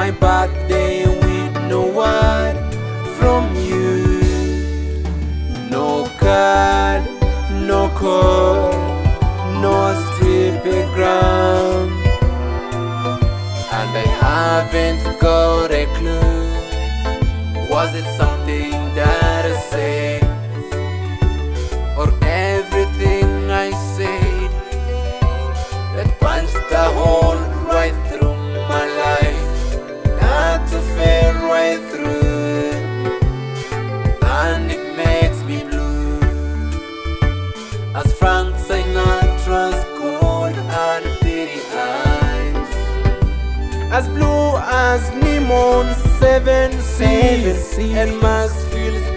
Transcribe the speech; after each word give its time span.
my 0.00 0.10
birthday 0.12 1.04
with 1.04 1.54
no 1.68 1.82
word 2.00 2.56
from 3.18 3.44
you. 3.68 5.02
No 5.68 6.08
card, 6.18 7.02
no 7.70 7.80
call, 8.00 8.72
no 9.64 9.76
stripgram. 10.04 11.88
And 13.78 13.92
I 14.04 14.06
haven't 14.24 15.04
got 15.20 15.70
a 15.70 15.84
clue. 15.96 16.48
Was 17.68 17.94
it 17.94 18.08
something 18.16 18.72
that 18.94 19.44
I 19.44 19.54
said? 19.70 20.09
As 43.90 44.08
blue 44.08 44.56
as 44.56 45.10
Nemon's 45.22 45.96
seven 46.18 46.70
seas, 46.80 47.76
and 47.78 48.20
Maxfield's 48.22 49.10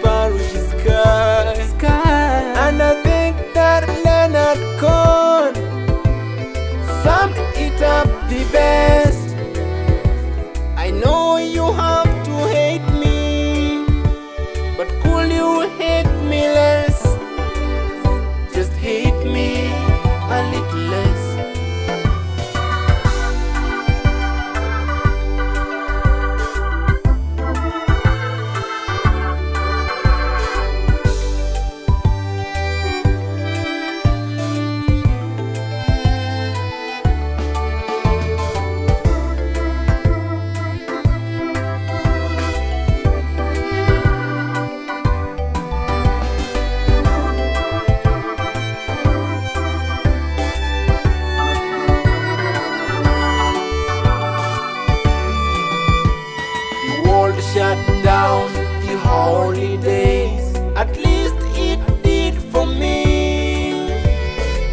shut 57.53 57.77
down 58.03 58.51
the 58.81 58.97
holidays. 58.97 60.55
At 60.75 60.97
least 60.97 61.35
it 61.53 61.79
did 62.01 62.33
for 62.51 62.65
me. 62.65 63.91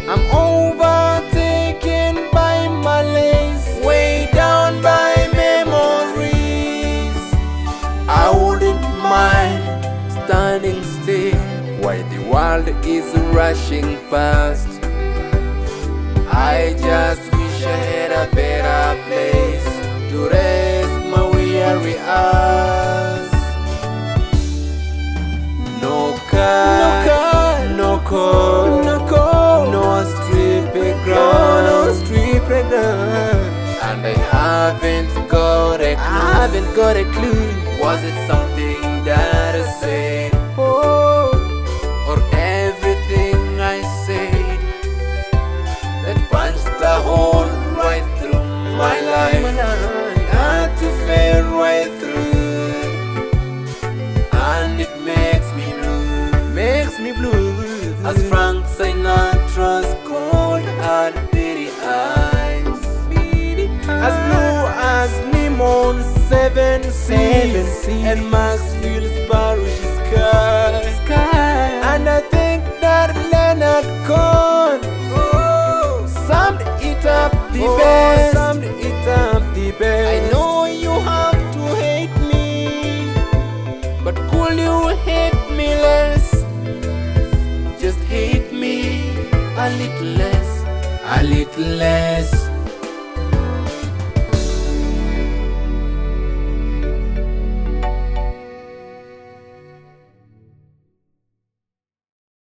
I'm 0.09 0.25
overtaken 0.33 2.15
by 2.31 2.67
malaise, 2.69 3.67
way 3.85 4.27
down 4.33 4.81
by 4.81 5.13
memories. 5.31 7.15
I 8.09 8.31
wouldn't 8.41 8.81
mind 8.97 9.63
standing 10.23 10.81
still 10.83 11.37
while 11.83 12.03
the 12.09 12.21
world 12.31 12.67
is 12.83 13.05
rushing 13.29 13.97
past. 14.09 14.69
I 16.33 16.73
just 16.79 17.31
wish 17.31 17.63
I 17.63 17.77
had 17.93 18.11
a 18.23 18.25
better 18.33 19.03
place 19.05 19.69
to 20.09 20.29
rest 20.29 20.60
eyes. 22.07 23.31
No 25.81 26.17
car, 26.29 26.79
no 26.81 26.89
car, 27.07 27.69
no 27.75 27.99
call, 27.99 28.83
no 28.83 28.97
call, 29.07 29.71
no 29.71 30.03
strip 30.03 30.73
ground, 31.03 31.65
no 31.67 31.93
ground. 32.67 32.91
And 33.83 34.05
I 34.05 34.13
haven't 34.31 35.13
got 35.29 35.81
a 35.81 35.95
clue. 35.95 35.97
I 35.97 36.33
haven't 36.41 36.75
got 36.75 36.95
a 36.97 37.05
clue. 37.15 37.81
Was 37.81 38.03
it 38.03 38.15
something 38.27 38.50
as 64.07 64.15
blue 64.25 64.61
as 64.97 65.11
Nemon's 65.31 66.05
seven 66.27 66.81
seas, 66.91 67.87
and 67.87 68.21
Maxfield's 68.33 69.13
Paris 69.29 69.79
sky. 71.05 71.69
And 71.93 72.09
I 72.09 72.21
think 72.35 72.63
that 72.81 73.09
Leonard 73.31 73.85
Cohen 74.07 74.81
oh. 75.13 76.07
summed 76.27 76.61
it 76.81 77.05
up 77.05 77.31
the 77.53 77.65
oh, 77.65 77.77
best. 77.77 78.33
Summed 78.33 78.63
it 78.63 79.07
up 79.07 79.43
the 79.53 79.71
best. 79.79 80.07
I 80.13 80.31
know 80.31 80.65
you 80.65 80.93
have 81.11 81.39
to 81.55 81.63
hate 81.85 82.17
me, 82.31 83.13
but 84.03 84.15
could 84.31 84.57
you 84.57 84.77
hate 85.05 85.41
me 85.57 85.67
less? 85.87 86.25
Just 87.79 87.99
hate 88.15 88.51
me 88.51 88.75
a 89.57 89.69
little 89.81 90.11
less, 90.21 90.49
a 91.17 91.23
little 91.23 91.69
less. 91.83 92.50